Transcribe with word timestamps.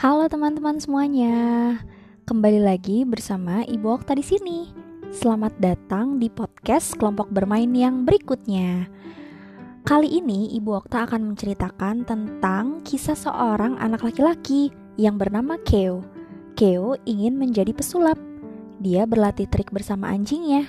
Halo 0.00 0.32
teman-teman 0.32 0.80
semuanya. 0.80 1.36
Kembali 2.24 2.56
lagi 2.56 3.04
bersama 3.04 3.68
Ibu 3.68 4.00
Okta 4.00 4.16
di 4.16 4.24
sini. 4.24 4.72
Selamat 5.12 5.52
datang 5.60 6.16
di 6.16 6.32
podcast 6.32 6.96
kelompok 6.96 7.28
bermain 7.28 7.68
yang 7.76 8.08
berikutnya. 8.08 8.88
Kali 9.84 10.08
ini 10.08 10.56
Ibu 10.56 10.72
Okta 10.72 11.04
akan 11.04 11.36
menceritakan 11.36 12.08
tentang 12.08 12.80
kisah 12.80 13.12
seorang 13.12 13.76
anak 13.76 14.00
laki-laki 14.00 14.72
yang 14.96 15.20
bernama 15.20 15.60
Keo. 15.68 16.00
Keo 16.56 16.96
ingin 17.04 17.36
menjadi 17.36 17.76
pesulap. 17.76 18.16
Dia 18.80 19.04
berlatih 19.04 19.52
trik 19.52 19.68
bersama 19.68 20.08
anjingnya. 20.08 20.64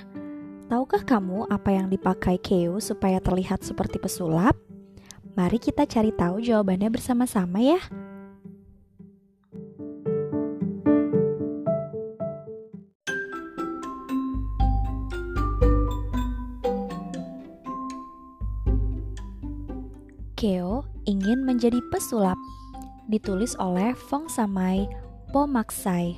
Tahukah 0.67 1.07
kamu 1.07 1.47
apa 1.47 1.71
yang 1.71 1.87
dipakai 1.87 2.35
Keo 2.35 2.83
supaya 2.83 3.23
terlihat 3.23 3.63
seperti 3.63 3.95
pesulap? 3.95 4.59
Mari 5.39 5.55
kita 5.55 5.87
cari 5.87 6.11
tahu 6.11 6.43
jawabannya 6.43 6.91
bersama-sama 6.91 7.63
ya. 7.63 7.79
Keo 20.41 20.81
ingin 21.05 21.45
menjadi 21.45 21.77
pesulap. 21.93 22.33
Ditulis 23.05 23.53
oleh 23.61 23.93
Fong 23.93 24.25
Samai 24.25 24.89
Pomaksai. 25.29 26.17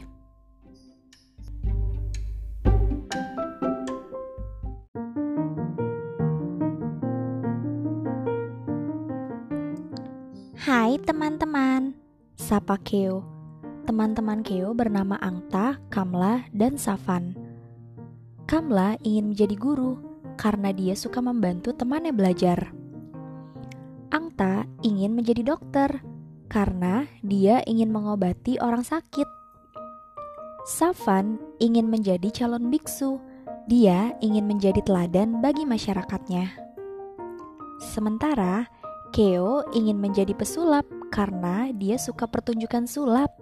Hai 10.55 10.95
teman-teman, 11.03 11.91
sapa 12.39 12.79
Keo. 12.79 13.27
Teman-teman 13.83 14.39
Keo 14.39 14.71
bernama 14.71 15.19
Angta, 15.19 15.83
Kamla, 15.91 16.47
dan 16.55 16.79
Savan. 16.79 17.35
Kamla 18.47 18.95
ingin 19.03 19.35
menjadi 19.35 19.59
guru 19.59 19.99
karena 20.39 20.71
dia 20.71 20.95
suka 20.95 21.19
membantu 21.19 21.75
temannya 21.75 22.15
belajar. 22.15 22.82
Angta 24.13 24.69
ingin 24.85 25.17
menjadi 25.17 25.41
dokter 25.41 25.89
karena 26.45 27.09
dia 27.25 27.65
ingin 27.65 27.89
mengobati 27.89 28.61
orang 28.61 28.85
sakit. 28.85 29.25
Safan 30.69 31.41
ingin 31.57 31.89
menjadi 31.89 32.29
calon 32.29 32.69
biksu. 32.69 33.17
Dia 33.65 34.13
ingin 34.21 34.45
menjadi 34.45 34.85
teladan 34.85 35.41
bagi 35.41 35.65
masyarakatnya. 35.65 36.45
Sementara 37.81 38.69
Keo 39.09 39.65
ingin 39.73 39.97
menjadi 39.97 40.37
pesulap 40.37 40.85
karena 41.09 41.73
dia 41.73 41.97
suka 41.97 42.29
pertunjukan 42.29 42.85
sulap. 42.85 43.33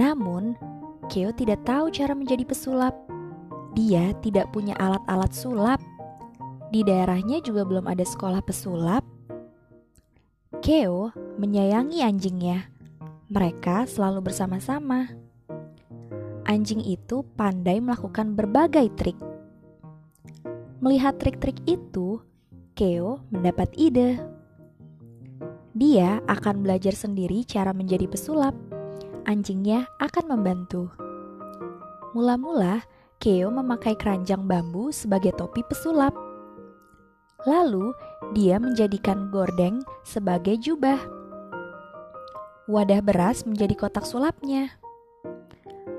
Namun, 0.00 0.56
Keo 1.12 1.28
tidak 1.36 1.60
tahu 1.68 1.92
cara 1.92 2.16
menjadi 2.16 2.48
pesulap. 2.48 2.96
Dia 3.76 4.16
tidak 4.24 4.48
punya 4.56 4.72
alat-alat 4.80 5.36
sulap 5.36 5.76
di 6.68 6.84
daerahnya 6.84 7.40
juga 7.40 7.64
belum 7.64 7.88
ada 7.88 8.04
sekolah 8.04 8.44
pesulap. 8.44 9.04
Keo 10.60 11.16
menyayangi 11.40 12.04
anjingnya. 12.04 12.68
Mereka 13.28 13.88
selalu 13.88 14.28
bersama-sama. 14.28 15.08
Anjing 16.48 16.80
itu 16.80 17.24
pandai 17.36 17.80
melakukan 17.80 18.32
berbagai 18.32 18.88
trik. 18.96 19.18
Melihat 20.80 21.20
trik-trik 21.20 21.60
itu, 21.68 22.20
Keo 22.72 23.20
mendapat 23.28 23.68
ide. 23.76 24.16
Dia 25.76 26.24
akan 26.24 26.64
belajar 26.64 26.96
sendiri 26.96 27.44
cara 27.44 27.76
menjadi 27.76 28.08
pesulap. 28.08 28.56
Anjingnya 29.28 29.84
akan 30.00 30.24
membantu. 30.36 30.88
Mula-mula, 32.16 32.80
Keo 33.20 33.52
memakai 33.52 33.98
keranjang 33.98 34.48
bambu 34.48 34.88
sebagai 34.88 35.36
topi 35.36 35.60
pesulap. 35.68 36.27
Lalu 37.46 37.94
dia 38.34 38.58
menjadikan 38.58 39.30
gordeng 39.30 39.86
sebagai 40.02 40.58
jubah. 40.58 40.98
Wadah 42.66 42.98
beras 42.98 43.46
menjadi 43.46 43.78
kotak 43.78 44.02
sulapnya. 44.02 44.74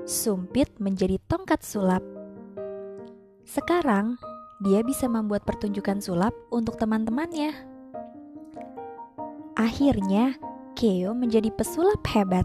Sumpit 0.04 0.68
menjadi 0.76 1.16
tongkat 1.24 1.64
sulap. 1.64 2.04
Sekarang 3.48 4.20
dia 4.60 4.84
bisa 4.84 5.08
membuat 5.08 5.48
pertunjukan 5.48 6.04
sulap 6.04 6.36
untuk 6.52 6.76
teman-temannya. 6.76 7.56
Akhirnya, 9.56 10.36
Keo 10.76 11.16
menjadi 11.16 11.48
pesulap 11.52 12.04
hebat. 12.12 12.44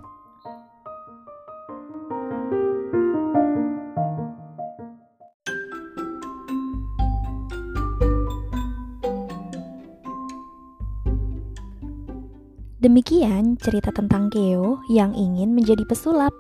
Demikian 12.86 13.58
cerita 13.58 13.90
tentang 13.90 14.30
Keo 14.30 14.78
yang 14.94 15.18
ingin 15.18 15.58
menjadi 15.58 15.82
pesulap. 15.90 16.38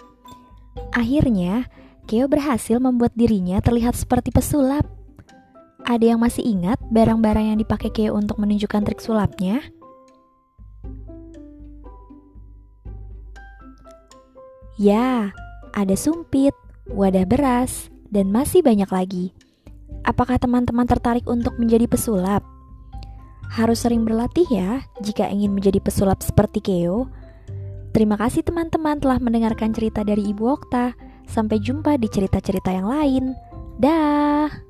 Akhirnya, 0.93 1.65
Keo 2.05 2.29
berhasil 2.29 2.77
membuat 2.77 3.17
dirinya 3.17 3.57
terlihat 3.65 3.97
seperti 3.97 4.29
pesulap. 4.29 4.85
Ada 5.89 6.13
yang 6.13 6.21
masih 6.21 6.45
ingat 6.45 6.77
barang-barang 6.93 7.49
yang 7.49 7.57
dipakai 7.57 7.89
Keo 7.89 8.13
untuk 8.13 8.37
menunjukkan 8.37 8.85
trik 8.85 9.01
sulapnya? 9.01 9.57
Ya, 14.77 15.33
ada 15.73 15.97
sumpit, 15.97 16.53
wadah 16.93 17.25
beras, 17.25 17.89
dan 18.13 18.29
masih 18.29 18.61
banyak 18.61 18.93
lagi. 18.93 19.33
Apakah 20.05 20.37
teman-teman 20.37 20.85
tertarik 20.85 21.25
untuk 21.25 21.57
menjadi 21.57 21.89
pesulap? 21.89 22.45
Harus 23.53 23.85
sering 23.85 24.01
berlatih 24.07 24.47
ya 24.49 24.81
jika 25.03 25.29
ingin 25.29 25.53
menjadi 25.53 25.77
pesulap 25.83 26.25
seperti 26.25 26.63
Keo. 26.63 27.11
Terima 27.95 28.19
kasih 28.19 28.43
teman-teman 28.43 28.99
telah 28.99 29.21
mendengarkan 29.21 29.71
cerita 29.71 30.03
dari 30.03 30.25
Ibu 30.33 30.43
Okta. 30.43 30.97
Sampai 31.25 31.57
jumpa 31.57 31.97
di 31.97 32.05
cerita-cerita 32.11 32.69
yang 32.73 32.91
lain. 32.91 33.33
Dah. 33.79 34.64